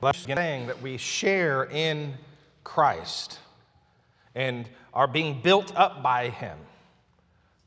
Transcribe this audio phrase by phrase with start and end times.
[0.00, 2.14] saying that we share in
[2.64, 3.38] Christ
[4.34, 6.58] and are being built up by Him,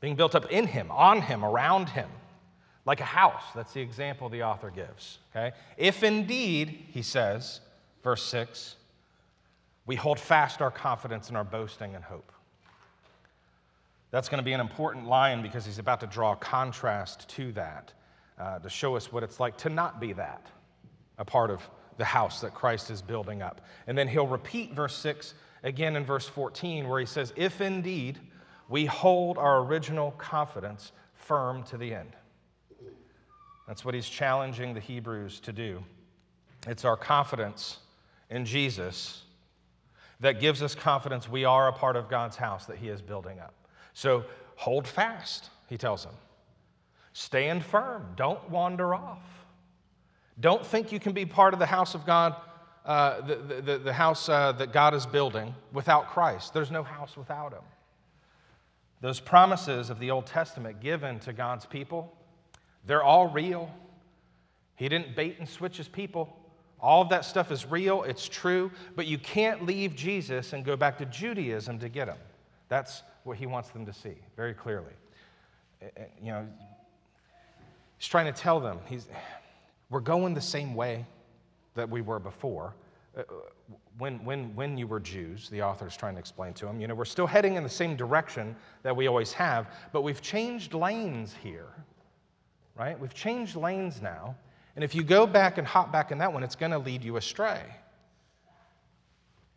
[0.00, 2.08] being built up in Him, on Him, around Him,
[2.86, 3.42] like a house.
[3.54, 5.18] That's the example the author gives.
[5.34, 5.54] Okay?
[5.76, 7.60] If indeed, he says,
[8.02, 8.76] verse 6,
[9.86, 12.32] we hold fast our confidence and our boasting and hope.
[14.10, 17.52] That's going to be an important line because he's about to draw a contrast to
[17.52, 17.92] that,
[18.38, 20.46] uh, to show us what it's like to not be that,
[21.18, 21.68] a part of
[21.98, 23.60] the house that Christ is building up.
[23.86, 28.18] And then he'll repeat verse 6 again in verse 14, where he says, If indeed
[28.68, 32.16] we hold our original confidence firm to the end.
[33.66, 35.84] That's what he's challenging the Hebrews to do.
[36.66, 37.78] It's our confidence
[38.30, 39.22] in Jesus
[40.20, 43.40] that gives us confidence we are a part of God's house that he is building
[43.40, 43.54] up.
[43.92, 44.24] So
[44.56, 46.14] hold fast, he tells them.
[47.12, 48.14] Stand firm.
[48.16, 49.22] Don't wander off.
[50.40, 52.34] Don't think you can be part of the house of God,
[52.84, 56.54] uh, the, the, the, house uh, that God is building without Christ.
[56.54, 57.62] There's no house without him.
[59.00, 62.16] Those promises of the Old Testament given to God's people,
[62.86, 63.70] they're all real.
[64.76, 66.36] He didn't bait and switch his people.
[66.80, 70.76] All of that stuff is real, it's true, but you can't leave Jesus and go
[70.76, 72.16] back to Judaism to get him.
[72.68, 74.92] That's what he wants them to see very clearly.
[75.80, 76.48] Eh, eh, you know,
[77.98, 79.06] he's trying to tell them he's,
[79.92, 81.06] we're going the same way
[81.74, 82.74] that we were before.
[83.16, 83.22] Uh,
[83.98, 86.88] when, when, when you were Jews, the author is trying to explain to them, you
[86.88, 90.74] know, we're still heading in the same direction that we always have, but we've changed
[90.74, 91.68] lanes here,
[92.74, 92.98] right?
[92.98, 94.34] We've changed lanes now.
[94.74, 97.04] And if you go back and hop back in that one, it's going to lead
[97.04, 97.62] you astray.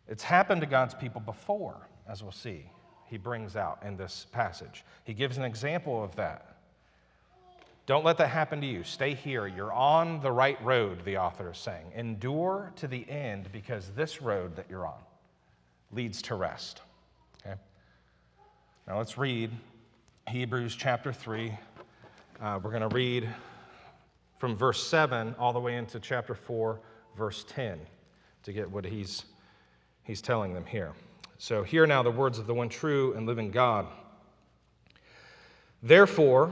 [0.07, 2.69] It's happened to God's people before, as we'll see
[3.05, 4.83] he brings out in this passage.
[5.03, 6.54] He gives an example of that.
[7.85, 8.83] Don't let that happen to you.
[8.83, 9.45] Stay here.
[9.45, 11.91] You're on the right road, the author is saying.
[11.93, 14.99] Endure to the end because this road that you're on
[15.91, 16.81] leads to rest.
[17.45, 17.55] Okay?
[18.87, 19.51] Now let's read
[20.27, 21.53] Hebrews chapter 3.
[22.41, 23.29] Uh, we're going to read
[24.39, 26.79] from verse 7 all the way into chapter 4,
[27.15, 27.79] verse 10,
[28.43, 29.25] to get what he's,
[30.03, 30.93] he's telling them here.
[31.37, 33.87] So, hear now the words of the one true and living God.
[35.83, 36.51] Therefore,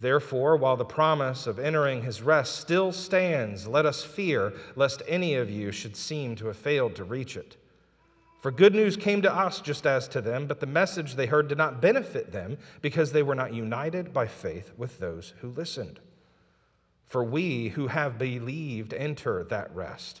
[0.00, 5.34] Therefore, while the promise of entering his rest still stands, let us fear lest any
[5.34, 7.56] of you should seem to have failed to reach it.
[8.40, 11.48] For good news came to us just as to them, but the message they heard
[11.48, 15.98] did not benefit them because they were not united by faith with those who listened.
[17.04, 20.20] For we who have believed enter that rest.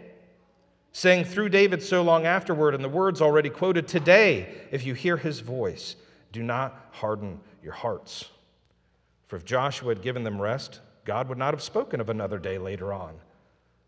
[0.93, 5.17] saying through David so long afterward, and the words already quoted today, if you hear
[5.17, 5.95] his voice,
[6.31, 8.29] do not harden your hearts.
[9.27, 12.57] For if Joshua had given them rest, God would not have spoken of another day
[12.57, 13.15] later on.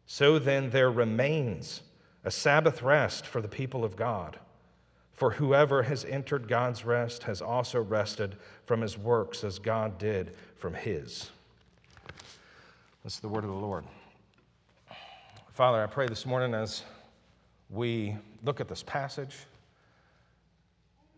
[0.06, 1.82] So then, there remains
[2.24, 4.40] a Sabbath rest for the people of God.
[5.12, 8.36] For whoever has entered God's rest has also rested
[8.66, 11.30] from his works as God did from his.
[13.04, 13.84] This is the word of the Lord.
[15.54, 16.84] Father, I pray this morning as
[17.74, 19.36] we look at this passage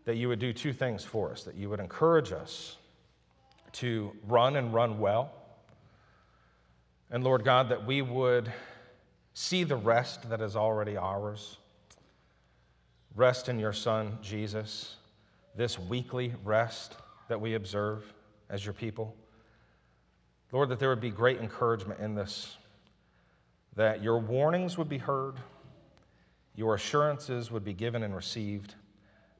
[0.06, 2.76] that you would do two things for us that you would encourage us
[3.72, 5.32] to run and run well.
[7.10, 8.50] And Lord God, that we would
[9.34, 11.58] see the rest that is already ours.
[13.14, 14.96] Rest in your Son, Jesus,
[15.56, 16.96] this weekly rest
[17.28, 18.04] that we observe
[18.48, 19.14] as your people.
[20.52, 22.56] Lord, that there would be great encouragement in this,
[23.74, 25.34] that your warnings would be heard,
[26.56, 28.74] your assurances would be given and received,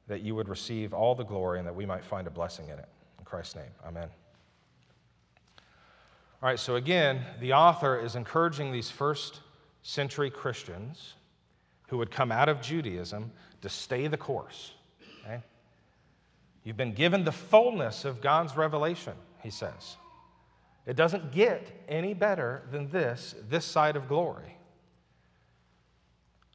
[0.07, 2.79] that you would receive all the glory, and that we might find a blessing in
[2.79, 2.87] it.
[3.19, 4.09] In Christ's name, amen.
[6.41, 9.39] All right, so again, the author is encouraging these first
[9.81, 11.15] century Christians
[11.87, 13.31] who would come out of Judaism
[13.61, 14.73] to stay the course.
[15.25, 15.41] Okay?
[16.63, 19.97] You've been given the fullness of God's revelation, he says.
[20.85, 24.56] It doesn't get any better than this, this side of glory.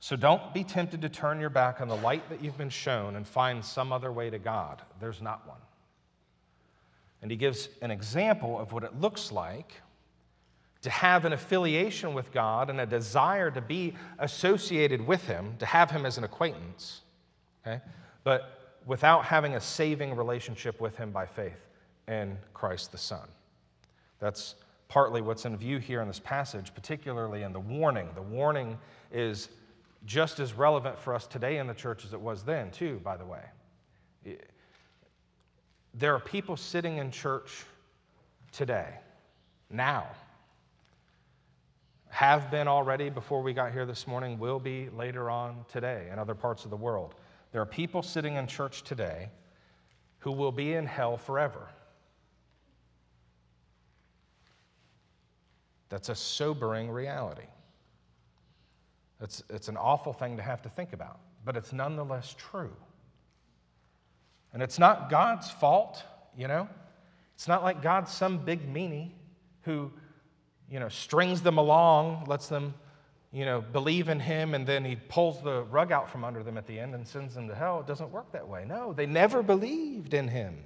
[0.02, 3.14] So don't be tempted to turn your back on the light that you've been shown
[3.14, 4.82] and find some other way to God.
[4.98, 5.60] There's not one.
[7.22, 9.80] And he gives an example of what it looks like
[10.80, 15.66] to have an affiliation with God and a desire to be associated with Him, to
[15.66, 17.02] have Him as an acquaintance,
[17.64, 17.80] okay?
[18.24, 21.68] but without having a saving relationship with Him by faith
[22.08, 23.28] in Christ the Son.
[24.18, 24.56] That's
[24.88, 28.08] partly what's in view here in this passage, particularly in the warning.
[28.16, 28.76] The warning
[29.12, 29.48] is
[30.04, 33.16] just as relevant for us today in the church as it was then, too, by
[33.16, 33.42] the way.
[35.94, 37.64] There are people sitting in church
[38.50, 38.88] today,
[39.70, 40.06] now,
[42.08, 46.18] have been already before we got here this morning, will be later on today in
[46.18, 47.14] other parts of the world.
[47.52, 49.30] There are people sitting in church today
[50.18, 51.68] who will be in hell forever.
[55.88, 57.46] That's a sobering reality.
[59.22, 62.74] It's, it's an awful thing to have to think about, but it's nonetheless true.
[64.52, 66.02] And it's not God's fault,
[66.36, 66.68] you know?
[67.36, 69.10] It's not like God's some big meanie
[69.62, 69.90] who,
[70.68, 72.74] you know, strings them along, lets them,
[73.32, 76.58] you know, believe in Him, and then He pulls the rug out from under them
[76.58, 77.80] at the end and sends them to hell.
[77.80, 78.64] It doesn't work that way.
[78.66, 80.58] No, they never believed in Him.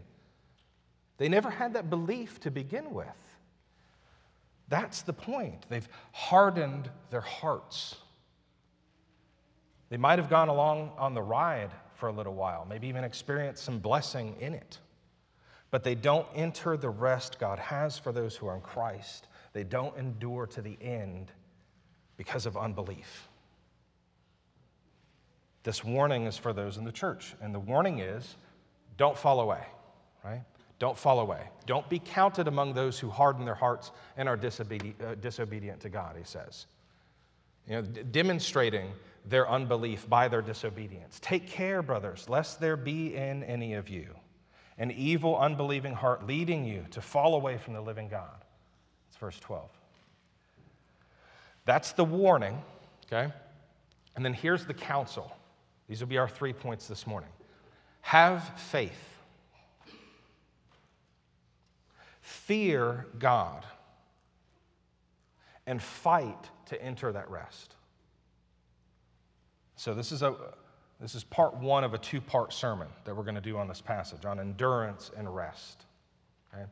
[1.19, 3.07] They never had that belief to begin with.
[4.69, 5.67] That's the point.
[5.69, 7.97] They've hardened their hearts.
[9.89, 13.65] They might have gone along on the ride for a little while, maybe even experienced
[13.65, 14.79] some blessing in it.
[15.71, 19.29] But they don't enter the rest God has for those who are in Christ.
[19.53, 21.33] They don't endure to the end
[22.17, 23.29] because of unbelief.
[25.63, 28.37] This warning is for those in the church, and the warning is
[28.97, 29.65] don't fall away,
[30.25, 30.43] right?
[30.79, 31.41] Don't fall away.
[31.67, 35.89] Don't be counted among those who harden their hearts and are disobedient, uh, disobedient to
[35.89, 36.67] God, he says.
[37.67, 38.93] You know, d- demonstrating
[39.27, 41.19] their unbelief by their disobedience.
[41.21, 44.15] Take care, brothers, lest there be in any of you
[44.79, 48.45] an evil, unbelieving heart leading you to fall away from the living God.
[49.09, 49.71] It's verse 12.
[51.65, 52.63] That's the warning,
[53.07, 53.33] okay?
[54.15, 55.35] And then here's the counsel.
[55.89, 57.31] These will be our three points this morning.
[58.03, 59.17] Have faith
[62.27, 63.65] Fear God
[65.65, 67.76] and fight to enter that rest.
[69.77, 70.35] So, this is, a,
[71.01, 73.69] this is part one of a two part sermon that we're going to do on
[73.69, 75.85] this passage on endurance and rest.
[76.53, 76.65] Okay?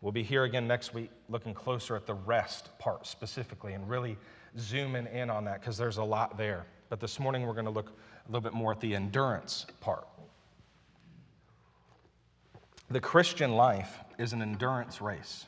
[0.00, 4.18] We'll be here again next week looking closer at the rest part specifically and really
[4.58, 6.66] zooming in on that because there's a lot there.
[6.90, 10.06] But this morning we're going to look a little bit more at the endurance part.
[12.90, 15.46] The Christian life is an endurance race,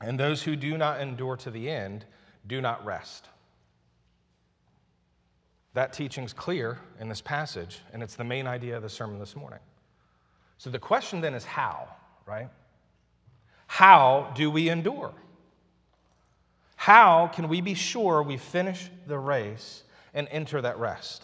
[0.00, 2.04] and those who do not endure to the end
[2.46, 3.28] do not rest.
[5.78, 9.36] That teaching's clear in this passage, and it's the main idea of the sermon this
[9.36, 9.60] morning.
[10.56, 11.86] So the question then is how,
[12.26, 12.48] right?
[13.68, 15.14] How do we endure?
[16.74, 21.22] How can we be sure we finish the race and enter that rest?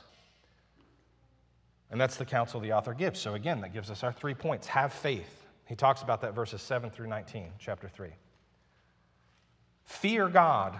[1.91, 3.19] And that's the counsel the author gives.
[3.19, 5.49] So, again, that gives us our three points have faith.
[5.67, 8.11] He talks about that verses 7 through 19, chapter 3.
[9.83, 10.79] Fear God,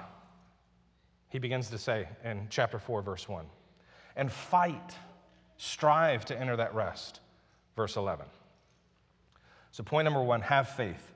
[1.29, 3.45] he begins to say in chapter 4, verse 1.
[4.17, 4.97] And fight,
[5.57, 7.21] strive to enter that rest,
[7.77, 8.27] verse 11.
[9.73, 11.13] So, point number one have faith.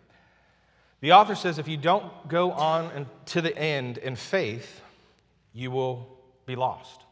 [1.00, 4.80] The author says if you don't go on to the end in faith,
[5.52, 6.08] you will
[6.44, 7.02] be lost.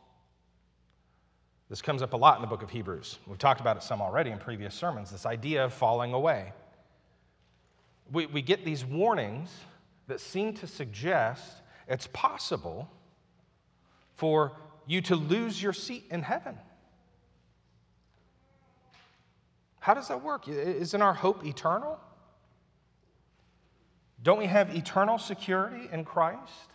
[1.69, 3.19] This comes up a lot in the book of Hebrews.
[3.27, 6.53] We've talked about it some already in previous sermons this idea of falling away.
[8.13, 9.51] We, we get these warnings
[10.07, 12.89] that seem to suggest it's possible
[14.15, 14.53] for
[14.87, 16.57] you to lose your seat in heaven.
[19.81, 20.49] How does that work?
[20.49, 22.01] Isn't our hope eternal?
[24.23, 26.71] Don't we have eternal security in Christ?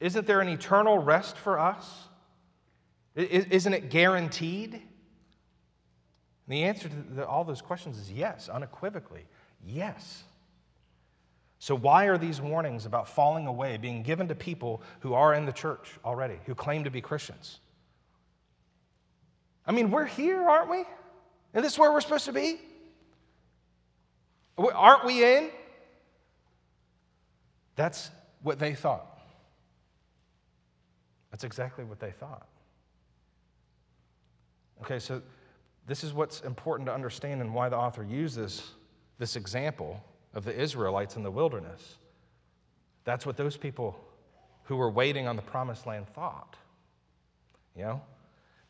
[0.00, 2.08] Isn't there an eternal rest for us?
[3.16, 4.74] Isn't it guaranteed?
[4.74, 4.82] And
[6.46, 9.26] the answer to all those questions is yes, unequivocally.
[9.66, 10.22] Yes.
[11.60, 15.44] So, why are these warnings about falling away being given to people who are in
[15.44, 17.58] the church already, who claim to be Christians?
[19.66, 20.84] I mean, we're here, aren't we?
[21.52, 22.60] And this is where we're supposed to be?
[24.56, 25.50] Aren't we in?
[27.76, 28.10] That's
[28.42, 29.06] what they thought.
[31.30, 32.46] That's exactly what they thought.
[34.82, 35.22] Okay, so
[35.86, 38.62] this is what's important to understand and why the author uses
[39.18, 40.02] this example
[40.38, 41.98] of the Israelites in the wilderness.
[43.04, 44.02] That's what those people
[44.64, 46.56] who were waiting on the promised land thought.
[47.76, 48.02] You know,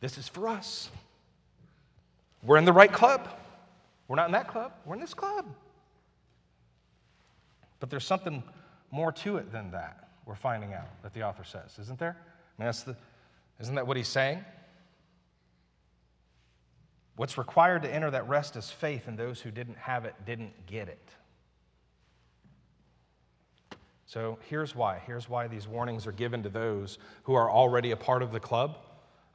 [0.01, 0.91] this is for us.
[2.43, 3.29] We're in the right club.
[4.09, 5.45] We're not in that club, we're in this club.
[7.79, 8.43] But there's something
[8.91, 12.17] more to it than that, we're finding out, that the author says, isn't there?
[12.59, 12.97] I mean, that's the,
[13.61, 14.43] isn't that what he's saying?
[17.17, 20.67] What's required to enter that rest is faith, and those who didn't have it didn't
[20.67, 21.11] get it.
[24.09, 25.03] So here's why.
[25.07, 28.41] Here's why these warnings are given to those who are already a part of the
[28.41, 28.79] club,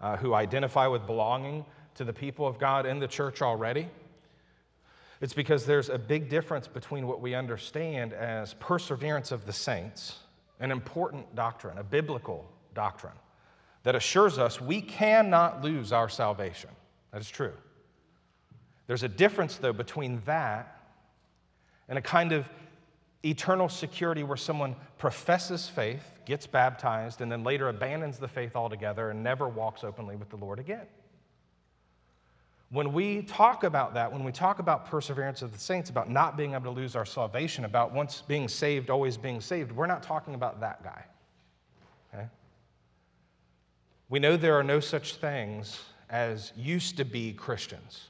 [0.02, 1.64] uh, who identify with belonging
[1.94, 3.88] to the people of God in the church already.
[5.22, 10.18] It's because there's a big difference between what we understand as perseverance of the saints,
[10.60, 13.14] an important doctrine, a biblical doctrine
[13.84, 16.72] that assures us we cannot lose our salvation.
[17.12, 17.54] That is true.
[18.88, 20.80] There's a difference, though, between that
[21.88, 22.50] and a kind of
[23.24, 29.10] eternal security where someone professes faith, gets baptized, and then later abandons the faith altogether
[29.10, 30.86] and never walks openly with the Lord again.
[32.70, 36.36] When we talk about that, when we talk about perseverance of the saints, about not
[36.36, 40.02] being able to lose our salvation, about once being saved, always being saved, we're not
[40.02, 41.06] talking about that guy.
[42.14, 42.28] Okay?
[44.10, 48.10] We know there are no such things as used to be Christians.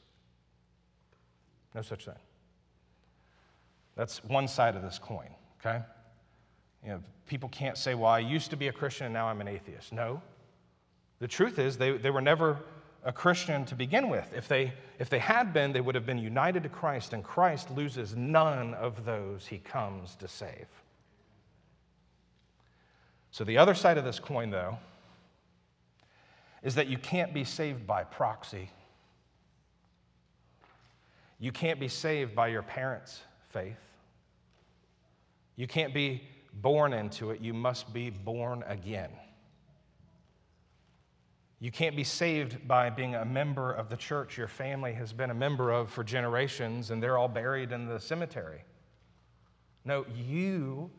[1.75, 2.15] No such thing.
[3.95, 5.83] That's one side of this coin, okay?
[6.83, 9.41] You know, people can't say, well, I used to be a Christian and now I'm
[9.41, 9.93] an atheist.
[9.93, 10.21] No.
[11.19, 12.57] The truth is, they, they were never
[13.05, 14.31] a Christian to begin with.
[14.35, 17.69] If they, if they had been, they would have been united to Christ, and Christ
[17.71, 20.67] loses none of those he comes to save.
[23.31, 24.77] So, the other side of this coin, though,
[26.61, 28.69] is that you can't be saved by proxy
[31.43, 33.19] you can't be saved by your parents'
[33.53, 33.77] faith.
[35.55, 37.39] You can't be born into it.
[37.39, 39.11] You must be born again.
[41.59, 45.29] You can't be saved by being a member of the church your family has been
[45.29, 48.63] a member of for generations and they're all buried in the cemetery.
[49.85, 50.91] No, you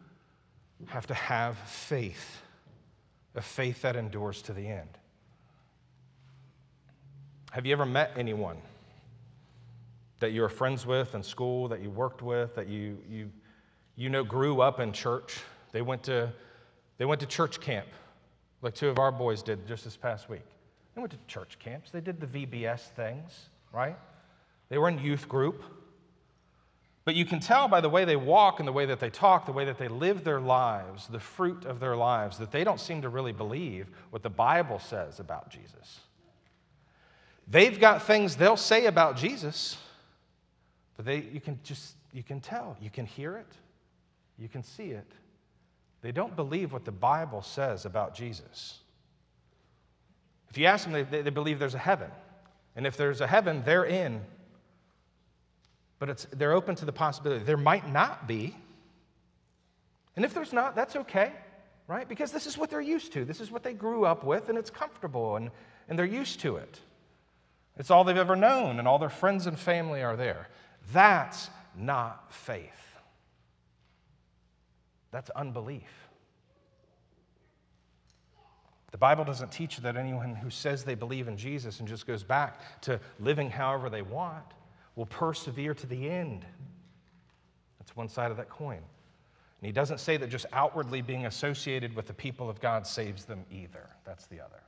[0.86, 2.40] have to have faith,
[3.34, 4.88] a faith that endures to the end.
[7.50, 8.56] Have you ever met anyone?
[10.24, 13.30] That you were friends with in school, that you worked with, that you, you,
[13.94, 15.36] you know grew up in church.
[15.70, 16.32] They went, to,
[16.96, 17.86] they went to church camp,
[18.62, 20.46] like two of our boys did just this past week.
[20.94, 23.98] They went to church camps, they did the VBS things, right?
[24.70, 25.62] They were in youth group.
[27.04, 29.44] But you can tell by the way they walk and the way that they talk,
[29.44, 32.80] the way that they live their lives, the fruit of their lives, that they don't
[32.80, 36.00] seem to really believe what the Bible says about Jesus.
[37.46, 39.76] They've got things they'll say about Jesus,
[40.96, 43.52] but they, you can just, you can tell, you can hear it,
[44.38, 45.10] you can see it.
[46.02, 48.78] They don't believe what the Bible says about Jesus.
[50.50, 52.10] If you ask them, they, they believe there's a heaven.
[52.76, 54.20] And if there's a heaven, they're in.
[55.98, 58.54] But it's, they're open to the possibility there might not be.
[60.16, 61.32] And if there's not, that's okay,
[61.88, 62.08] right?
[62.08, 63.24] Because this is what they're used to.
[63.24, 65.50] This is what they grew up with, and it's comfortable, and,
[65.88, 66.78] and they're used to it.
[67.76, 70.48] It's all they've ever known, and all their friends and family are there.
[70.92, 72.70] That's not faith.
[75.10, 76.08] That's unbelief.
[78.90, 82.22] The Bible doesn't teach that anyone who says they believe in Jesus and just goes
[82.22, 84.44] back to living however they want
[84.94, 86.46] will persevere to the end.
[87.78, 88.78] That's one side of that coin.
[88.78, 93.24] And he doesn't say that just outwardly being associated with the people of God saves
[93.24, 93.88] them either.
[94.04, 94.62] That's the other.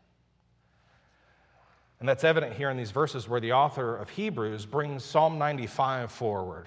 [2.00, 6.12] And that's evident here in these verses where the author of Hebrews brings Psalm 95
[6.12, 6.66] forward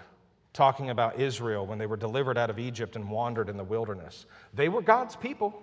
[0.53, 4.25] talking about Israel when they were delivered out of Egypt and wandered in the wilderness.
[4.53, 5.53] They were God's people.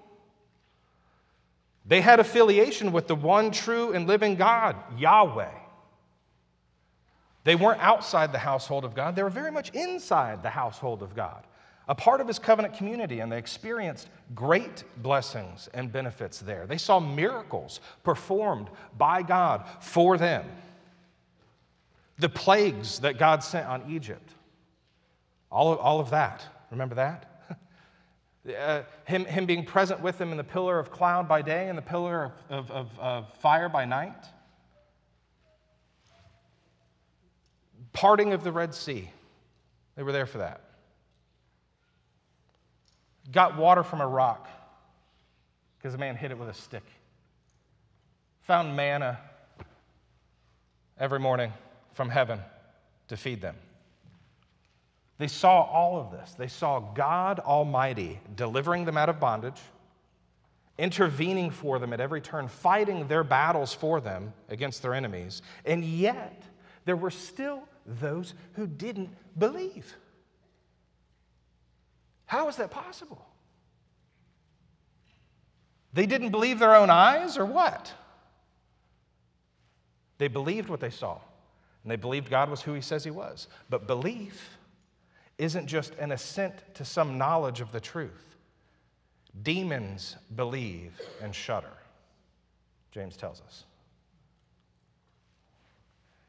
[1.84, 5.50] They had affiliation with the one true and living God, Yahweh.
[7.44, 11.14] They weren't outside the household of God, they were very much inside the household of
[11.14, 11.44] God,
[11.88, 16.66] a part of his covenant community, and they experienced great blessings and benefits there.
[16.66, 20.44] They saw miracles performed by God for them.
[22.18, 24.32] The plagues that God sent on Egypt,
[25.50, 26.44] all of, all of that.
[26.70, 27.32] Remember that?
[28.46, 31.76] Uh, him, him being present with them in the pillar of cloud by day and
[31.76, 34.24] the pillar of, of, of, of fire by night.
[37.92, 39.10] Parting of the Red Sea.
[39.96, 40.65] They were there for that.
[43.32, 44.48] Got water from a rock
[45.78, 46.84] because a man hit it with a stick.
[48.42, 49.18] Found manna
[50.98, 51.52] every morning
[51.94, 52.40] from heaven
[53.08, 53.56] to feed them.
[55.18, 56.34] They saw all of this.
[56.34, 59.60] They saw God Almighty delivering them out of bondage,
[60.78, 65.40] intervening for them at every turn, fighting their battles for them against their enemies.
[65.64, 66.42] And yet,
[66.84, 69.96] there were still those who didn't believe.
[72.26, 73.24] How is that possible?
[75.92, 77.92] They didn't believe their own eyes, or what?
[80.18, 81.18] They believed what they saw,
[81.82, 83.48] and they believed God was who He says He was.
[83.70, 84.58] But belief
[85.38, 88.36] isn't just an assent to some knowledge of the truth.
[89.42, 91.72] Demons believe and shudder,
[92.90, 93.64] James tells us.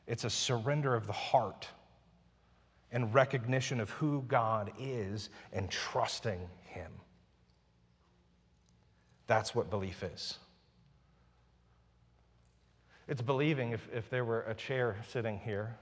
[0.05, 1.67] It's a surrender of the heart
[2.91, 6.91] and recognition of who God is and trusting Him.
[9.27, 10.37] That's what belief is.
[13.07, 15.77] It's believing if, if there were a chair sitting here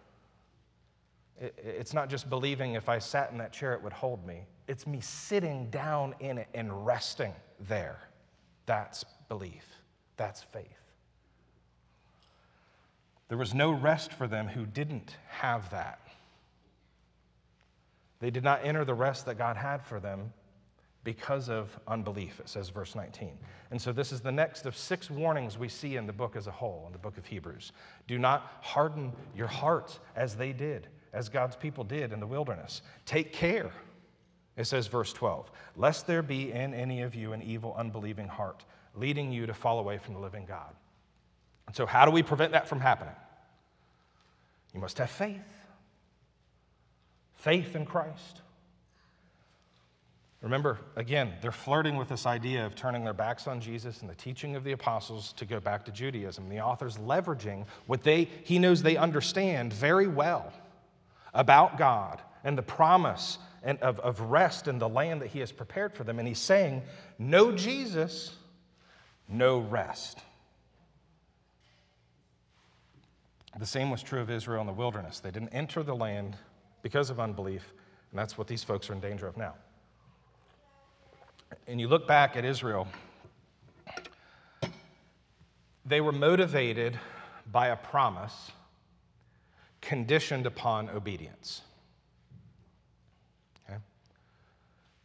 [1.38, 4.46] it's not just believing if I sat in that chair, it would hold me.
[4.68, 7.34] It's me sitting down in it and resting
[7.68, 8.00] there.
[8.66, 9.66] That's belief.
[10.18, 10.66] That's faith.
[13.28, 16.00] There was no rest for them who didn't have that.
[18.20, 20.32] They did not enter the rest that God had for them
[21.04, 23.38] because of unbelief, it says, verse 19.
[23.72, 26.48] And so, this is the next of six warnings we see in the book as
[26.48, 27.72] a whole, in the book of Hebrews.
[28.08, 32.82] Do not harden your hearts as they did as God's people did in the wilderness.
[33.06, 33.72] Take care,
[34.58, 38.66] it says, verse 12, lest there be in any of you an evil, unbelieving heart,
[38.96, 40.74] leading you to fall away from the living God.
[41.68, 43.16] And so, how do we prevent that from happening?
[44.74, 45.40] You must have faith.
[47.46, 48.42] Faith in Christ.
[50.42, 54.16] Remember, again, they're flirting with this idea of turning their backs on Jesus and the
[54.16, 56.50] teaching of the apostles to go back to Judaism.
[56.50, 60.52] The author's leveraging what they, he knows they understand very well
[61.36, 65.52] about God and the promise and of, of rest in the land that He has
[65.52, 66.18] prepared for them.
[66.18, 66.82] And He's saying,
[67.20, 68.36] No Jesus,
[69.30, 70.18] no rest.
[73.60, 75.20] The same was true of Israel in the wilderness.
[75.20, 76.38] They didn't enter the land
[76.86, 77.74] because of unbelief,
[78.12, 79.56] and that's what these folks are in danger of now.
[81.68, 82.88] And you look back at Israel,
[85.84, 87.00] they were motivated
[87.52, 88.52] by a promise
[89.82, 91.64] conditioned upon obedience.
[93.68, 93.80] Okay?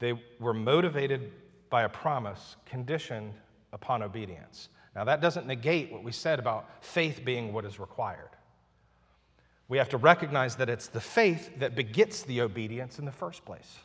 [0.01, 1.33] They were motivated
[1.71, 3.33] by a promise conditioned
[3.73, 4.69] upon obedience.
[4.95, 8.29] Now, that doesn't negate what we said about faith being what is required.
[9.71, 13.45] We have to recognize that it's the faith that begets the obedience in the first
[13.45, 13.79] place.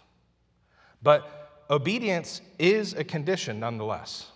[1.04, 4.32] But obedience is a condition nonetheless.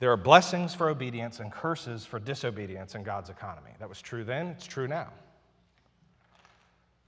[0.00, 3.70] There are blessings for obedience and curses for disobedience in God's economy.
[3.78, 5.10] That was true then, it's true now.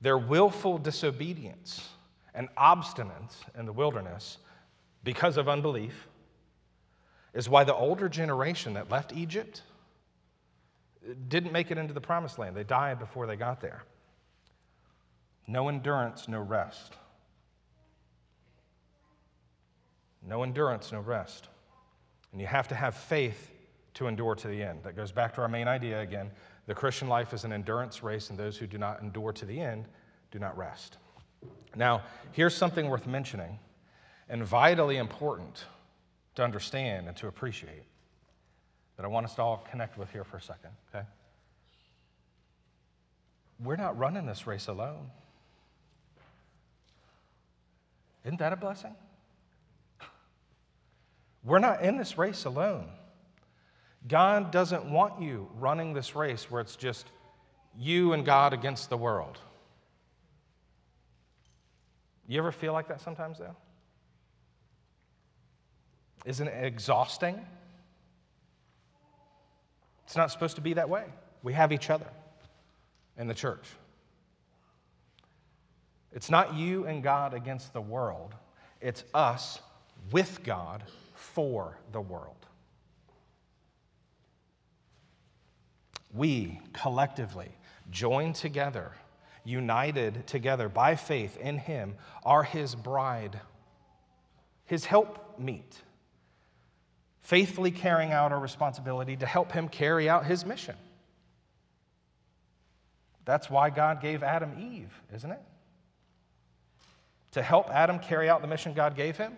[0.00, 1.88] Their willful disobedience
[2.36, 4.38] and obstinance in the wilderness
[5.02, 6.06] because of unbelief
[7.32, 9.62] is why the older generation that left Egypt
[11.28, 12.56] didn't make it into the promised land.
[12.56, 13.84] They died before they got there.
[15.46, 16.94] No endurance, no rest.
[20.26, 21.48] No endurance, no rest.
[22.32, 23.50] And you have to have faith
[23.94, 24.82] to endure to the end.
[24.82, 26.30] That goes back to our main idea again.
[26.66, 29.60] The Christian life is an endurance race, and those who do not endure to the
[29.60, 29.86] end
[30.30, 30.96] do not rest.
[31.76, 33.58] Now, here's something worth mentioning
[34.28, 35.66] and vitally important
[36.36, 37.84] to understand and to appreciate
[38.96, 41.04] that I want us to all connect with here for a second, okay?
[43.62, 45.10] We're not running this race alone.
[48.24, 48.94] Isn't that a blessing?
[51.44, 52.88] We're not in this race alone.
[54.08, 57.06] God doesn't want you running this race where it's just
[57.78, 59.38] you and God against the world.
[62.26, 63.56] You ever feel like that sometimes, though?
[66.24, 67.44] Isn't it exhausting?
[70.04, 71.04] It's not supposed to be that way.
[71.42, 72.06] We have each other
[73.16, 73.64] in the church.
[76.12, 78.34] It's not you and God against the world,
[78.80, 79.60] it's us
[80.12, 82.36] with God for the world.
[86.14, 87.50] We collectively,
[87.90, 88.92] joined together,
[89.44, 93.40] united together by faith in Him, are His bride,
[94.66, 95.82] His helpmeet,
[97.24, 100.76] faithfully carrying out our responsibility to help Him carry out His mission.
[103.24, 105.40] That's why God gave Adam Eve, isn't it?
[107.32, 109.32] To help Adam carry out the mission God gave him.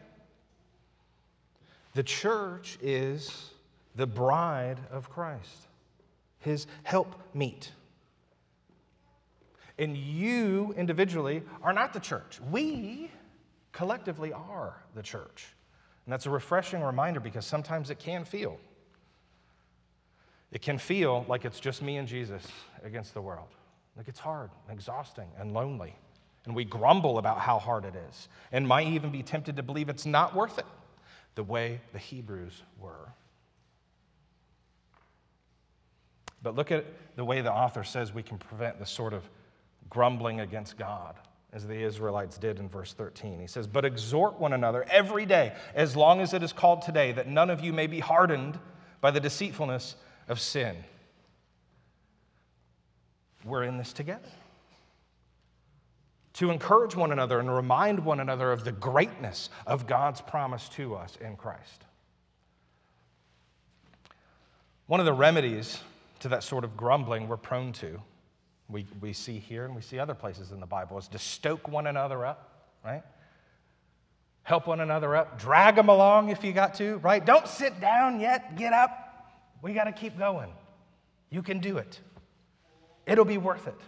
[1.94, 3.50] The church is
[3.94, 5.68] the bride of Christ,
[6.40, 7.72] his helpmeet.
[9.78, 12.38] And you individually are not the church.
[12.50, 13.10] We
[13.72, 15.46] collectively are the church.
[16.06, 18.58] And that's a refreshing reminder because sometimes it can feel.
[20.52, 22.46] It can feel like it's just me and Jesus
[22.84, 23.48] against the world.
[23.96, 25.96] Like it's hard and exhausting and lonely.
[26.44, 29.88] And we grumble about how hard it is and might even be tempted to believe
[29.88, 30.66] it's not worth it
[31.34, 33.12] the way the Hebrews were.
[36.40, 36.84] But look at
[37.16, 39.28] the way the author says we can prevent this sort of
[39.90, 41.16] grumbling against God,
[41.56, 43.40] as the Israelites did in verse 13.
[43.40, 47.12] He says, But exhort one another every day, as long as it is called today,
[47.12, 48.58] that none of you may be hardened
[49.00, 49.96] by the deceitfulness
[50.28, 50.76] of sin.
[53.42, 54.28] We're in this together
[56.34, 60.94] to encourage one another and remind one another of the greatness of God's promise to
[60.94, 61.84] us in Christ.
[64.88, 65.80] One of the remedies
[66.20, 68.02] to that sort of grumbling we're prone to,
[68.68, 71.68] we, we see here and we see other places in the Bible, is to stoke
[71.68, 73.02] one another up, right?
[74.42, 77.24] Help one another up, drag them along if you got to, right?
[77.24, 79.02] Don't sit down yet, get up.
[79.62, 80.52] We got to keep going.
[81.30, 82.00] You can do it,
[83.06, 83.80] it'll be worth it.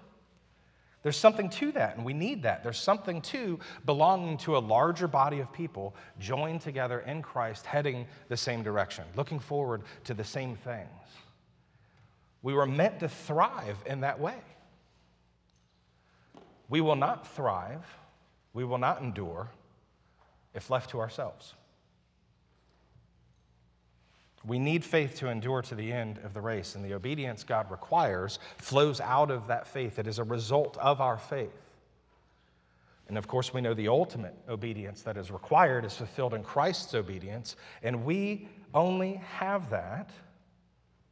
[1.05, 2.65] There's something to that, and we need that.
[2.65, 8.07] There's something to belonging to a larger body of people joined together in Christ, heading
[8.29, 10.89] the same direction, looking forward to the same things.
[12.43, 14.35] We were meant to thrive in that way.
[16.69, 17.87] We will not thrive,
[18.53, 19.51] we will not endure
[20.55, 21.55] if left to ourselves.
[24.45, 27.71] We need faith to endure to the end of the race, and the obedience God
[27.71, 29.99] requires flows out of that faith.
[29.99, 31.51] It is a result of our faith.
[33.09, 36.95] And of course, we know the ultimate obedience that is required is fulfilled in Christ's
[36.95, 40.11] obedience, and we only have that,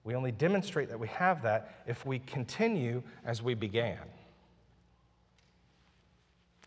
[0.05, 3.99] we only demonstrate that we have that if we continue as we began.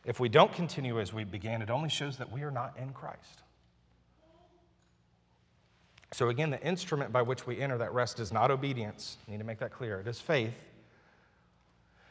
[0.09, 2.93] If we don't continue as we began, it only shows that we are not in
[2.93, 3.43] Christ.
[6.13, 9.17] So, again, the instrument by which we enter that rest is not obedience.
[9.27, 9.99] I need to make that clear.
[9.99, 10.55] It is faith.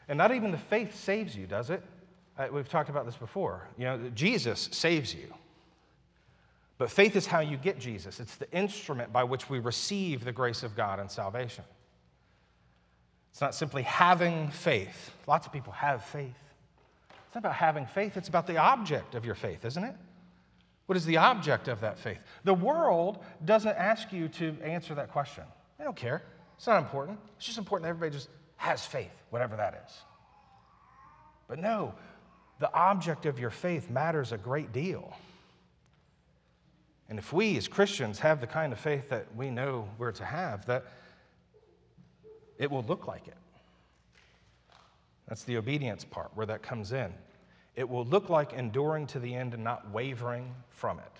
[0.07, 1.83] And not even the faith saves you, does it?
[2.37, 3.67] Uh, we've talked about this before.
[3.77, 5.33] You know, Jesus saves you.
[6.77, 10.31] But faith is how you get Jesus, it's the instrument by which we receive the
[10.31, 11.65] grace of God and salvation.
[13.31, 15.11] It's not simply having faith.
[15.27, 16.48] Lots of people have faith.
[17.29, 19.93] It's not about having faith, it's about the object of your faith, isn't it?
[20.87, 22.17] What is the object of that faith?
[22.43, 25.43] The world doesn't ask you to answer that question.
[25.77, 26.23] They don't care.
[26.57, 27.19] It's not important.
[27.37, 29.95] It's just important that everybody just has faith, whatever that is.
[31.47, 31.93] But no,
[32.57, 35.15] the object of your faith matters a great deal.
[37.09, 40.25] And if we as Christians have the kind of faith that we know we're to
[40.25, 40.85] have, that
[42.57, 43.37] it will look like it.
[45.29, 47.13] That's the obedience part where that comes in.
[47.75, 51.13] It will look like enduring to the end and not wavering from it,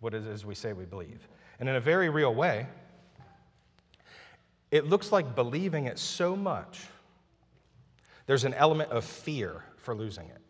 [0.00, 1.26] what it is we say we believe.
[1.58, 2.66] And in a very real way,
[4.70, 6.84] it looks like believing it so much,
[8.26, 10.42] there's an element of fear for losing it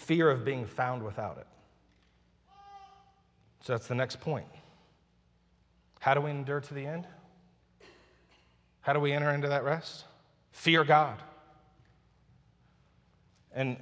[0.00, 1.46] fear of being found without it.
[3.60, 4.46] So that's the next point.
[6.00, 7.06] How do we endure to the end?
[8.80, 10.06] How do we enter into that rest?
[10.60, 11.22] Fear God.
[13.50, 13.78] And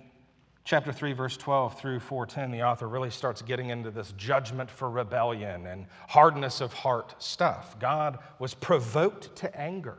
[0.62, 4.88] chapter 3 verse 12 through 410 the author really starts getting into this judgment for
[4.88, 7.76] rebellion and hardness of heart stuff.
[7.80, 9.98] God was provoked to anger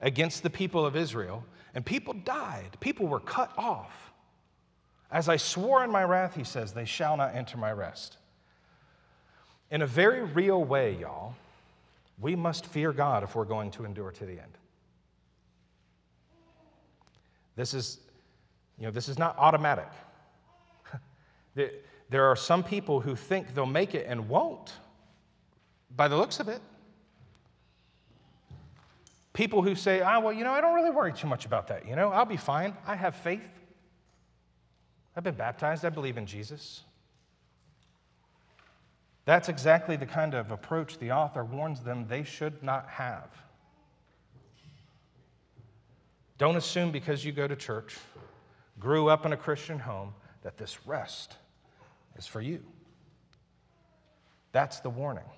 [0.00, 1.44] against the people of israel
[1.74, 2.78] and people died.
[2.80, 4.12] People were cut off.
[5.12, 8.16] As i swore in my wrath he says they shall not enter my rest.
[9.70, 11.34] In a very real way y'all
[12.18, 14.56] we must fear god if we're going to endure to the end
[17.60, 17.98] this is
[18.78, 19.88] You know, this is not automatic.
[22.08, 24.72] there are some people who think they'll make it and won't,
[25.94, 26.62] by the looks of it.
[29.34, 31.86] People who say, ah, well, you know, I don't really worry too much about that.
[31.86, 32.74] You know, I'll be fine.
[32.86, 33.42] I have faith.
[35.14, 35.84] I've been baptized.
[35.84, 36.82] I believe in Jesus.
[39.26, 43.28] That's exactly the kind of approach the author warns them they should not have.
[46.40, 47.98] Don't assume because you go to church,
[48.78, 51.36] grew up in a Christian home, that this rest
[52.16, 52.62] is for you.
[54.52, 55.28] That's the warning.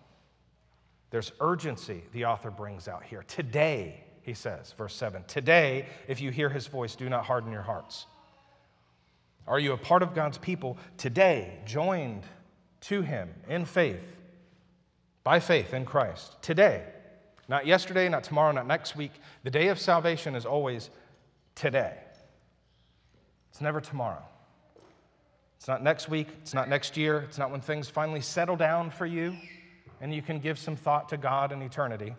[1.10, 3.24] There's urgency the author brings out here.
[3.24, 7.62] Today, he says, verse 7 Today, if you hear his voice, do not harden your
[7.62, 8.06] hearts.
[9.48, 12.22] Are you a part of God's people today, joined
[12.82, 14.04] to him in faith,
[15.24, 16.40] by faith in Christ?
[16.42, 16.91] Today.
[17.52, 19.12] Not yesterday, not tomorrow, not next week.
[19.42, 20.88] The day of salvation is always
[21.54, 21.92] today.
[23.50, 24.22] It's never tomorrow.
[25.58, 28.90] It's not next week, it's not next year, it's not when things finally settle down
[28.90, 29.36] for you
[30.00, 32.14] and you can give some thought to God and eternity.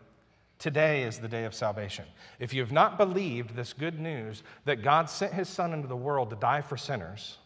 [0.60, 2.06] Today is the day of salvation.
[2.38, 5.96] If you have not believed this good news that God sent his Son into the
[5.96, 7.40] world to die for sinners,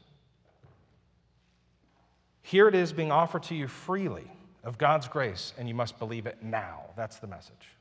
[2.41, 4.30] here it is being offered to you freely
[4.65, 6.82] of God's grace, and you must believe it now.
[6.97, 7.77] That's the message.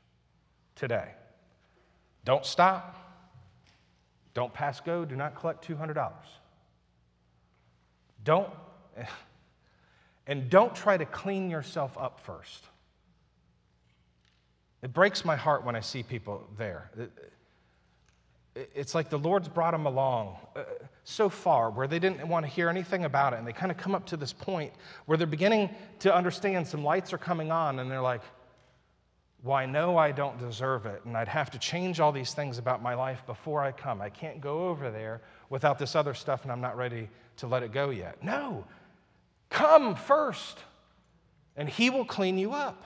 [0.77, 1.09] Today.
[2.23, 2.95] Don't stop.
[4.33, 5.05] Don't pass go.
[5.05, 6.11] Do not collect $200.
[8.23, 8.49] Don't,
[10.27, 12.63] and don't try to clean yourself up first.
[14.83, 16.91] It breaks my heart when I see people there.
[18.55, 20.63] It's like the Lord's brought them along uh,
[21.03, 23.39] so far where they didn't want to hear anything about it.
[23.39, 24.73] And they kind of come up to this point
[25.07, 28.21] where they're beginning to understand some lights are coming on, and they're like,
[29.43, 32.57] well, I know I don't deserve it, and I'd have to change all these things
[32.57, 34.01] about my life before I come.
[34.01, 37.63] I can't go over there without this other stuff, and I'm not ready to let
[37.63, 38.23] it go yet.
[38.23, 38.65] No,
[39.49, 40.57] come first,
[41.55, 42.83] and He will clean you up.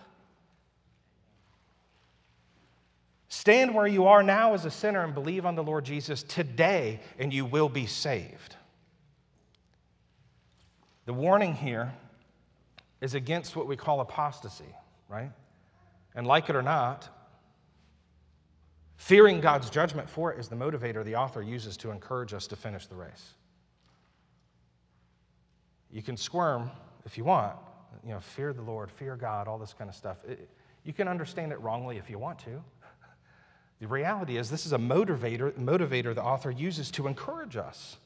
[3.29, 6.99] Stand where you are now as a sinner and believe on the Lord Jesus today,
[7.17, 8.57] and you will be saved.
[11.05, 11.93] The warning here
[12.99, 14.75] is against what we call apostasy,
[15.07, 15.31] right?
[16.15, 17.09] And like it or not,
[18.97, 22.55] fearing God's judgment for it is the motivator the author uses to encourage us to
[22.55, 23.33] finish the race.
[25.91, 26.71] You can squirm
[27.05, 27.55] if you want,
[28.05, 30.17] you know, fear the Lord, fear God, all this kind of stuff.
[30.27, 30.49] It,
[30.83, 32.63] you can understand it wrongly if you want to.
[33.79, 37.97] The reality is, this is a motivator, motivator the author uses to encourage us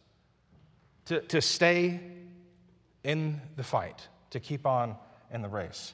[1.08, 2.00] to, to stay
[3.04, 4.96] in the fight, to keep on
[5.34, 5.94] in the race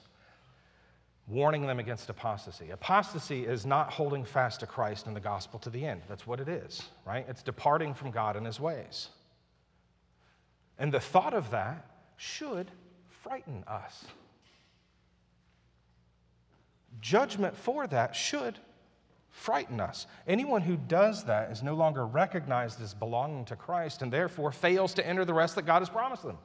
[1.31, 2.71] warning them against apostasy.
[2.71, 6.01] Apostasy is not holding fast to Christ and the gospel to the end.
[6.09, 7.25] That's what it is, right?
[7.29, 9.07] It's departing from God and his ways.
[10.77, 11.85] And the thought of that
[12.17, 12.69] should
[13.23, 14.03] frighten us.
[16.99, 18.57] Judgment for that should
[19.29, 20.07] frighten us.
[20.27, 24.93] Anyone who does that is no longer recognized as belonging to Christ and therefore fails
[24.95, 26.37] to enter the rest that God has promised them.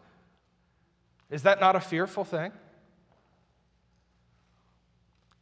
[1.29, 2.53] Is that not a fearful thing?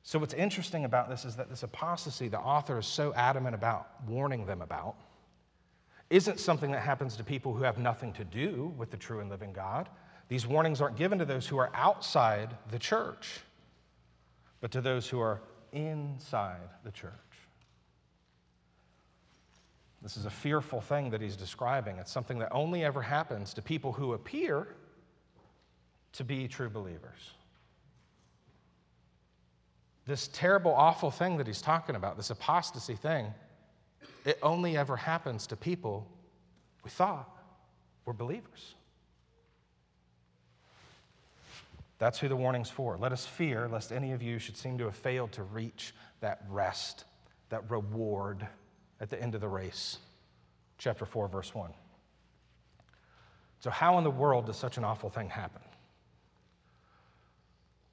[0.07, 3.89] So, what's interesting about this is that this apostasy the author is so adamant about
[4.07, 4.97] warning them about
[6.11, 9.31] isn't something that happens to people who have nothing to do with the true and
[9.31, 9.89] living God.
[10.29, 13.41] These warnings aren't given to those who are outside the church,
[14.61, 15.41] but to those who are
[15.73, 17.13] inside the church.
[20.03, 21.97] This is a fearful thing that he's describing.
[21.97, 24.69] It's something that only ever happens to people who appear
[26.13, 27.33] to be true believers.
[30.07, 33.33] This terrible, awful thing that he's talking about, this apostasy thing,
[34.25, 36.07] it only ever happens to people
[36.83, 37.29] we thought
[38.05, 38.75] were believers.
[41.99, 42.99] That's who the warning's for.
[42.99, 46.45] Let us fear lest any of you should seem to have failed to reach that
[46.51, 47.05] rest,
[47.49, 48.47] that reward
[49.01, 49.99] at the end of the race.
[50.77, 51.73] Chapter 4, verse 1.
[53.61, 55.63] So, how in the world does such an awful thing happen?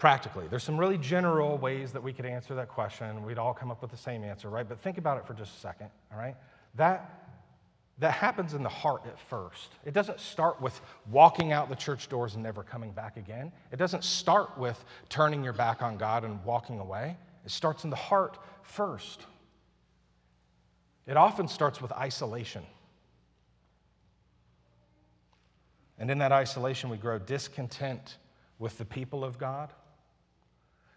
[0.01, 0.47] Practically.
[0.47, 3.23] There's some really general ways that we could answer that question.
[3.23, 4.67] We'd all come up with the same answer, right?
[4.67, 6.35] But think about it for just a second, all right?
[6.73, 7.29] That,
[7.99, 9.69] that happens in the heart at first.
[9.85, 13.51] It doesn't start with walking out the church doors and never coming back again.
[13.71, 17.15] It doesn't start with turning your back on God and walking away.
[17.45, 19.27] It starts in the heart first.
[21.05, 22.63] It often starts with isolation.
[25.99, 28.17] And in that isolation, we grow discontent
[28.57, 29.71] with the people of God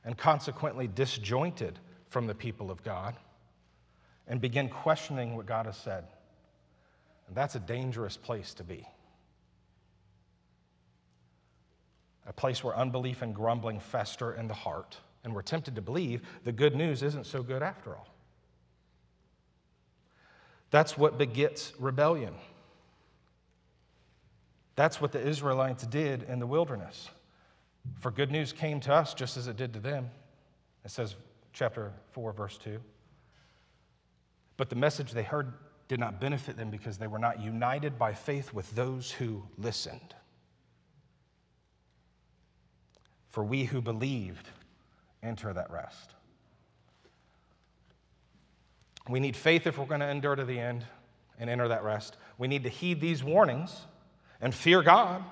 [0.05, 3.17] and consequently disjointed from the people of God
[4.27, 6.05] and begin questioning what God has said.
[7.27, 8.87] And that's a dangerous place to be.
[12.27, 16.23] A place where unbelief and grumbling fester in the heart, and we're tempted to believe
[16.45, 18.09] the good news isn't so good after all.
[20.71, 22.35] That's what begets rebellion.
[24.77, 27.11] That's what the Israelites did in the wilderness.
[28.01, 30.11] For good news came to us just as it did to them.
[30.85, 31.17] It says,
[31.53, 32.81] chapter 4, verse 2.
[34.57, 35.53] But the message they heard
[35.89, 40.15] did not benefit them because they were not united by faith with those who listened.
[43.31, 44.49] For we who believed
[45.23, 46.15] enter that rest.
[49.09, 50.85] We need faith if we're going to endure to the end
[51.39, 52.17] and enter that rest.
[52.39, 53.75] We need to heed these warnings
[54.41, 55.23] and fear God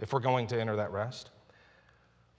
[0.00, 1.30] if we're going to enter that rest.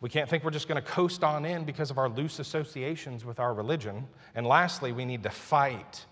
[0.04, 3.24] We can't think we're just going to coast on in because of our loose associations
[3.24, 4.06] with our religion.
[4.36, 6.04] And lastly, we need to fight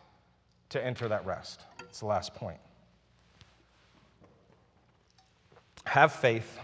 [0.69, 1.65] to enter that rest.
[1.81, 2.59] It's the last point.
[5.83, 6.57] Have faith,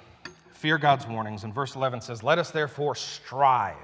[0.54, 1.44] fear God's warnings.
[1.44, 3.76] And verse 11 says, Let us therefore strive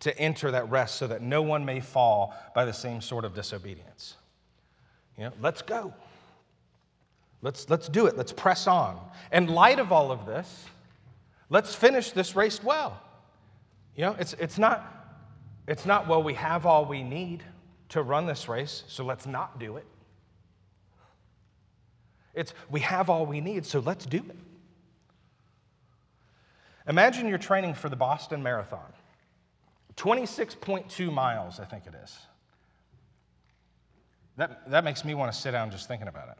[0.00, 3.32] to enter that rest so that no one may fall by the same sort of
[3.32, 4.16] disobedience.
[5.16, 5.94] You know, let's go.
[7.42, 8.16] Let's, let's do it.
[8.16, 8.98] Let's press on.
[9.30, 10.66] In light of all of this,
[11.50, 13.00] let's finish this race well.
[13.96, 15.20] You know, it's, it's, not,
[15.66, 17.42] it's not, well, we have all we need
[17.90, 19.86] to run this race, so let's not do it.
[22.34, 24.36] It's, we have all we need, so let's do it.
[26.86, 28.92] Imagine you're training for the Boston Marathon.
[29.96, 32.16] 26.2 miles, I think it is.
[34.36, 36.38] That, that makes me want to sit down just thinking about it.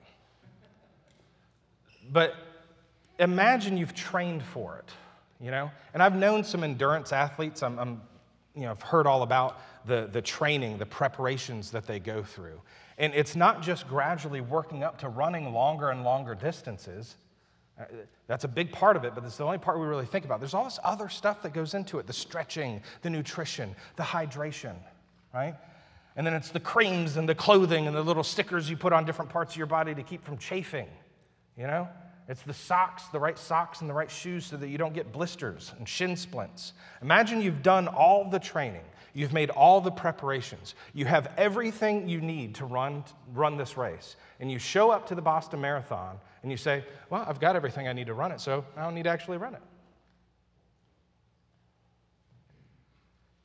[2.11, 2.35] But
[3.19, 4.91] imagine you've trained for it,
[5.41, 5.71] you know?
[5.95, 8.03] And I've known some endurance athletes, I'm, I'm
[8.55, 12.61] you know, I've heard all about the, the training, the preparations that they go through.
[12.99, 17.17] And it's not just gradually working up to running longer and longer distances.
[17.79, 17.85] Uh,
[18.27, 20.41] that's a big part of it, but it's the only part we really think about.
[20.41, 24.75] There's all this other stuff that goes into it the stretching, the nutrition, the hydration,
[25.33, 25.55] right?
[26.17, 29.05] And then it's the creams and the clothing and the little stickers you put on
[29.05, 30.89] different parts of your body to keep from chafing,
[31.57, 31.89] you know?
[32.29, 35.13] It's the socks, the right socks and the right shoes so that you don't get
[35.13, 36.75] blisters and shin splints.
[37.01, 42.21] Imagine you've done all the training, you've made all the preparations, you have everything you
[42.21, 46.51] need to run, run this race, and you show up to the Boston Marathon and
[46.51, 49.05] you say, Well, I've got everything I need to run it, so I don't need
[49.05, 49.63] to actually run it.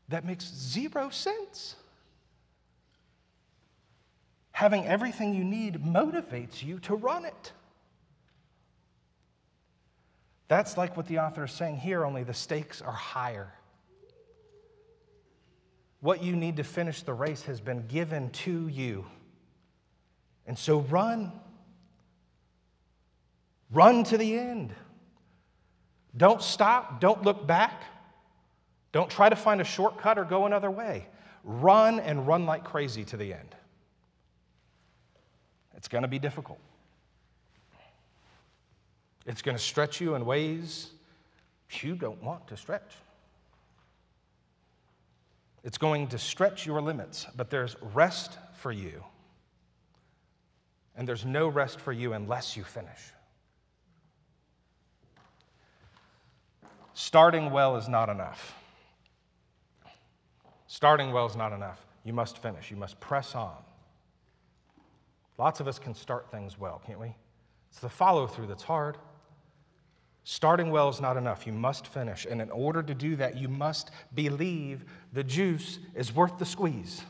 [0.09, 1.77] That makes zero sense.
[4.51, 7.53] Having everything you need motivates you to run it.
[10.47, 13.53] That's like what the author is saying here, only the stakes are higher.
[16.01, 19.05] What you need to finish the race has been given to you.
[20.45, 21.31] And so run.
[23.71, 24.73] Run to the end.
[26.15, 26.99] Don't stop.
[26.99, 27.83] Don't look back.
[28.91, 31.07] Don't try to find a shortcut or go another way.
[31.43, 33.55] Run and run like crazy to the end.
[35.75, 36.59] It's going to be difficult.
[39.25, 40.89] It's going to stretch you in ways
[41.81, 42.93] you don't want to stretch.
[45.63, 49.03] It's going to stretch your limits, but there's rest for you.
[50.95, 52.99] And there's no rest for you unless you finish.
[56.93, 58.55] Starting well is not enough.
[60.67, 61.83] Starting well is not enough.
[62.03, 63.55] You must finish, you must press on.
[65.37, 67.15] Lots of us can start things well, can't we?
[67.71, 68.97] It's the follow through that's hard.
[70.25, 71.45] Starting well is not enough.
[71.45, 72.25] You must finish.
[72.29, 77.01] And in order to do that, you must believe the juice is worth the squeeze.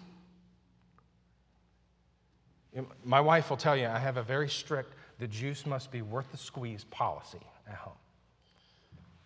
[3.03, 6.31] My wife will tell you I have a very strict, the juice must be worth
[6.31, 7.93] the squeeze policy at home.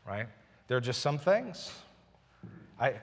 [0.06, 0.28] Right?
[0.68, 1.72] There are just some things.
[2.78, 2.96] I,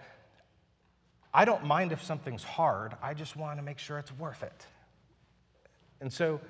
[1.32, 4.66] I don't mind if something's hard, I just want to make sure it's worth it.
[6.02, 6.42] And so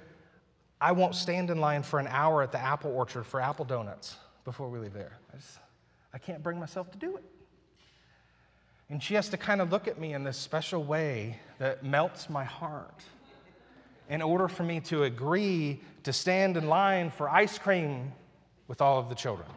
[0.80, 4.16] I won't stand in line for an hour at the apple orchard for apple donuts
[4.44, 5.18] before we leave there.
[5.32, 5.58] I, just,
[6.12, 7.24] I can't bring myself to do it.
[8.90, 12.28] And she has to kind of look at me in this special way that melts
[12.28, 13.02] my heart
[14.08, 18.12] in order for me to agree to stand in line for ice cream
[18.68, 19.48] with all of the children.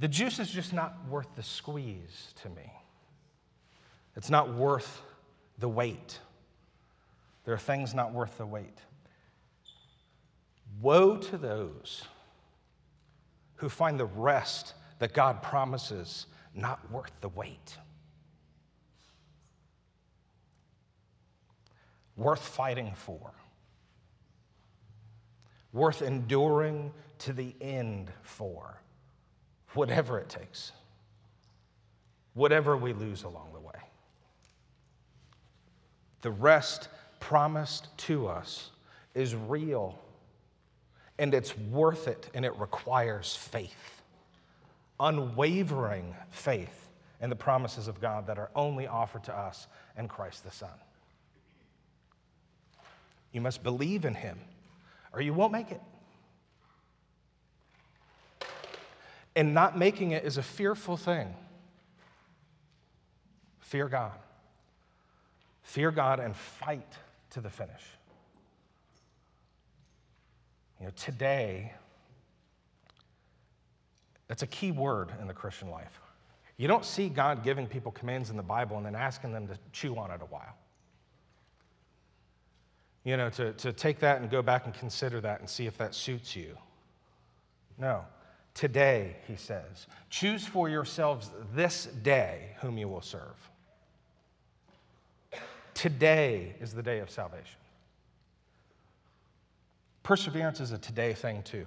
[0.00, 2.72] the juice is just not worth the squeeze to me.
[4.16, 5.02] It's not worth
[5.58, 6.18] the wait.
[7.44, 8.78] There are things not worth the wait.
[10.80, 12.04] Woe to those
[13.56, 17.76] who find the rest that God promises not worth the wait.
[22.16, 23.32] worth fighting for,
[25.72, 28.80] worth enduring to the end for,
[29.74, 30.72] whatever it takes,
[32.34, 33.72] whatever we lose along the way.
[36.22, 36.88] The rest
[37.20, 38.70] promised to us
[39.14, 39.98] is real
[41.18, 44.02] and it's worth it and it requires faith,
[45.00, 46.88] unwavering faith
[47.20, 50.68] in the promises of God that are only offered to us in Christ the Son.
[53.32, 54.38] You must believe in Him
[55.12, 55.80] or you won't make it.
[59.34, 61.34] And not making it is a fearful thing.
[63.60, 64.12] Fear God.
[65.62, 66.90] Fear God and fight
[67.30, 67.82] to the finish.
[70.80, 71.72] You know, today,
[74.28, 76.00] that's a key word in the Christian life.
[76.58, 79.58] You don't see God giving people commands in the Bible and then asking them to
[79.72, 80.56] chew on it a while.
[83.04, 85.78] You know, to, to take that and go back and consider that and see if
[85.78, 86.56] that suits you.
[87.78, 88.04] No.
[88.54, 93.36] Today, he says, choose for yourselves this day whom you will serve.
[95.74, 97.58] Today is the day of salvation.
[100.06, 101.66] Perseverance is a today thing, too.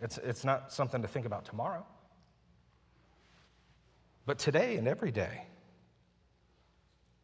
[0.00, 1.86] It's, it's not something to think about tomorrow,
[4.26, 5.44] but today and every day.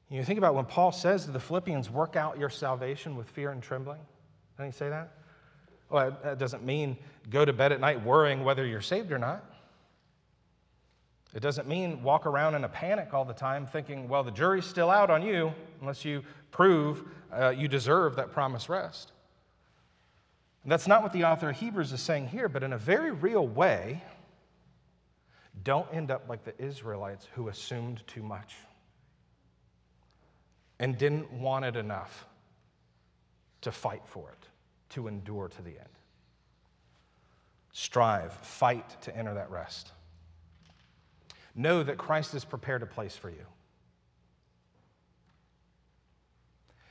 [0.08, 3.50] You think about when Paul says to the Philippians, work out your salvation with fear
[3.50, 3.98] and trembling.
[4.56, 5.12] Doesn't he say that?
[5.88, 6.96] Well, that doesn't mean
[7.28, 9.44] go to bed at night worrying whether you're saved or not.
[11.34, 14.64] It doesn't mean walk around in a panic all the time thinking, well, the jury's
[14.64, 19.12] still out on you unless you prove uh, you deserve that promised rest.
[20.62, 23.12] And that's not what the author of Hebrews is saying here, but in a very
[23.12, 24.02] real way,
[25.62, 28.56] don't end up like the Israelites who assumed too much
[30.78, 32.26] and didn't want it enough
[33.62, 34.48] to fight for it,
[34.90, 35.88] to endure to the end.
[37.72, 39.92] Strive, fight to enter that rest.
[41.54, 43.44] Know that Christ has prepared a place for you.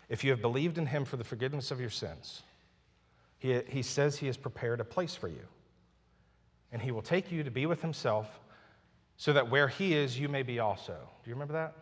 [0.10, 2.42] If you have believed in him for the forgiveness of your sins,
[3.38, 5.46] he, he says he has prepared a place for you.
[6.72, 8.40] And he will take you to be with himself
[9.18, 10.94] so that where he is, you may be also.
[10.94, 11.74] Do you remember that?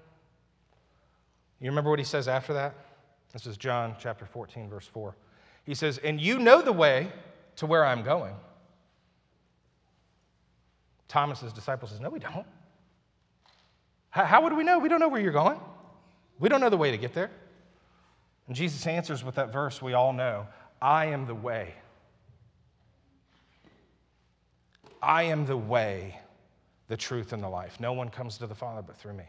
[1.59, 2.75] You remember what he says after that?
[3.34, 5.15] This is John chapter 14, verse 4.
[5.65, 7.11] He says, And you know the way
[7.57, 8.34] to where I'm going.
[11.07, 12.45] Thomas's disciple says, No, we don't.
[14.09, 14.80] How, how would we know?
[14.80, 15.59] We don't know where you're going.
[16.39, 17.32] We don't know the way to get there.
[18.48, 20.48] And Jesus answers with that verse we all know
[20.82, 21.74] I am the way.
[25.02, 26.20] I am the way,
[26.88, 27.80] the truth, and the life.
[27.80, 29.26] No one comes to the Father but through me.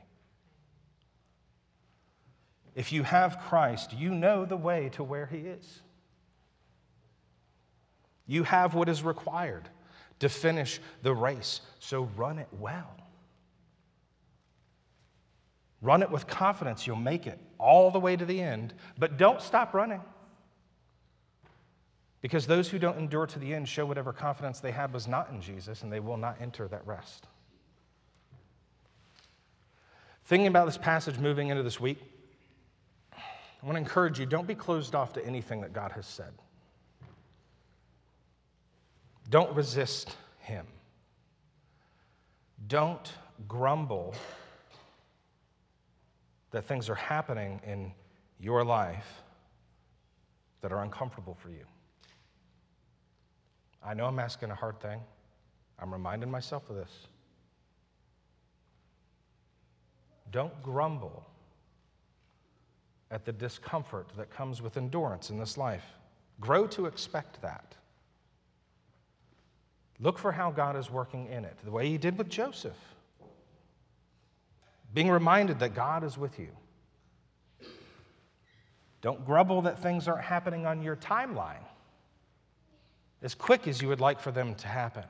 [2.74, 5.82] If you have Christ, you know the way to where He is.
[8.26, 9.68] You have what is required
[10.20, 12.97] to finish the race, so run it well.
[15.80, 19.40] Run it with confidence, you'll make it all the way to the end, but don't
[19.40, 20.00] stop running.
[22.20, 25.30] Because those who don't endure to the end show whatever confidence they had was not
[25.30, 27.26] in Jesus, and they will not enter that rest.
[30.24, 31.98] Thinking about this passage moving into this week,
[33.12, 36.32] I want to encourage you don't be closed off to anything that God has said.
[39.30, 40.66] Don't resist Him.
[42.66, 43.12] Don't
[43.46, 44.14] grumble
[46.50, 47.92] that things are happening in
[48.40, 49.22] your life
[50.60, 51.64] that are uncomfortable for you.
[53.84, 55.00] I know I'm asking a hard thing.
[55.78, 56.90] I'm reminding myself of this.
[60.30, 61.24] Don't grumble
[63.10, 65.84] at the discomfort that comes with endurance in this life.
[66.40, 67.74] Grow to expect that.
[70.00, 72.76] Look for how God is working in it, the way He did with Joseph
[74.92, 76.48] being reminded that God is with you.
[79.00, 81.64] Don't grumble that things aren't happening on your timeline
[83.22, 85.04] as quick as you would like for them to happen.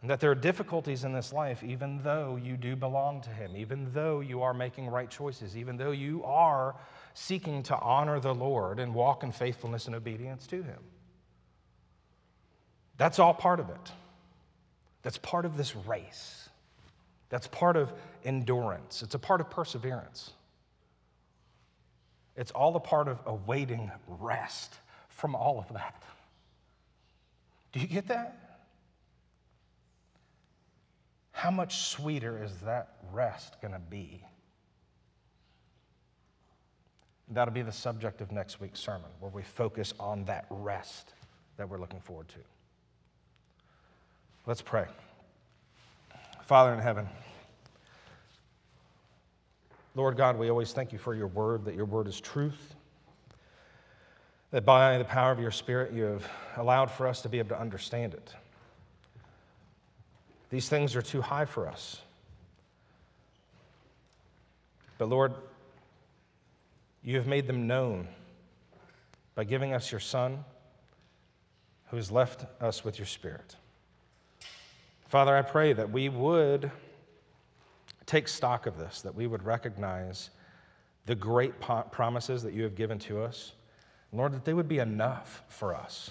[0.00, 3.56] And that there are difficulties in this life, even though you do belong to Him,
[3.56, 6.76] even though you are making right choices, even though you are
[7.14, 10.78] seeking to honor the Lord and walk in faithfulness and obedience to Him.
[12.98, 13.92] That's all part of it.
[15.02, 16.45] That's part of this race.
[17.28, 17.92] That's part of
[18.24, 20.32] endurance, it's a part of perseverance.
[22.36, 24.74] It's all a part of awaiting rest
[25.08, 26.02] from all of that.
[27.72, 28.60] Do you get that?
[31.32, 34.22] How much sweeter is that rest going to be
[37.28, 41.12] That'll be the subject of next week's sermon, where we focus on that rest
[41.56, 42.38] that we're looking forward to.
[44.46, 44.86] Let's pray.
[46.46, 47.08] Father in heaven,
[49.96, 52.76] Lord God, we always thank you for your word, that your word is truth,
[54.52, 57.48] that by the power of your Spirit, you have allowed for us to be able
[57.48, 58.32] to understand it.
[60.48, 62.00] These things are too high for us.
[64.98, 65.34] But Lord,
[67.02, 68.06] you have made them known
[69.34, 70.44] by giving us your Son,
[71.88, 73.56] who has left us with your Spirit.
[75.16, 76.70] Father, I pray that we would
[78.04, 80.28] take stock of this, that we would recognize
[81.06, 83.52] the great promises that you have given to us.
[84.12, 86.10] Lord, that they would be enough for us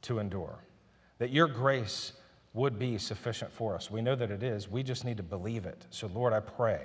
[0.00, 0.58] to endure,
[1.18, 2.12] that your grace
[2.54, 3.90] would be sufficient for us.
[3.90, 4.70] We know that it is.
[4.70, 5.84] We just need to believe it.
[5.90, 6.80] So, Lord, I pray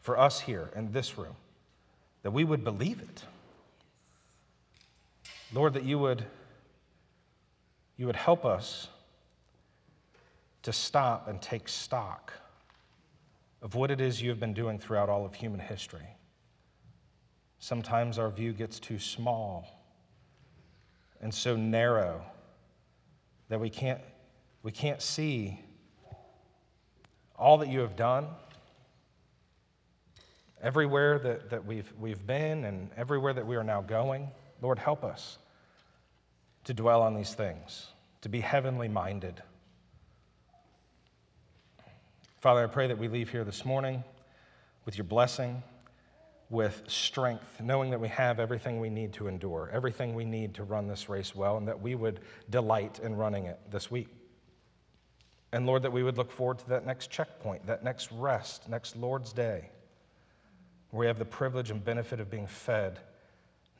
[0.00, 1.36] for us here in this room
[2.24, 3.22] that we would believe it.
[5.52, 6.24] Lord, that you would,
[7.96, 8.88] you would help us
[10.66, 12.32] to stop and take stock
[13.62, 16.08] of what it is you have been doing throughout all of human history.
[17.60, 19.80] Sometimes our view gets too small
[21.20, 22.20] and so narrow
[23.48, 24.00] that we can't,
[24.64, 25.60] we can't see
[27.36, 28.26] all that you have done,
[30.60, 34.28] everywhere that, that we've, we've been, and everywhere that we are now going.
[34.60, 35.38] Lord, help us
[36.64, 37.86] to dwell on these things,
[38.22, 39.44] to be heavenly minded.
[42.40, 44.04] Father, I pray that we leave here this morning
[44.84, 45.62] with your blessing,
[46.50, 50.62] with strength, knowing that we have everything we need to endure, everything we need to
[50.62, 52.20] run this race well, and that we would
[52.50, 54.08] delight in running it this week.
[55.52, 58.96] And Lord, that we would look forward to that next checkpoint, that next rest, next
[58.96, 59.70] Lord's Day,
[60.90, 63.00] where we have the privilege and benefit of being fed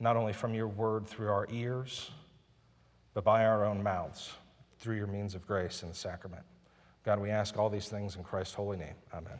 [0.00, 2.11] not only from your word through our ears,
[3.12, 4.32] but by our own mouths
[4.78, 6.42] through your means of grace and the sacrament.
[7.07, 8.96] God, we ask all these things in Christ's holy name.
[9.14, 9.38] Amen.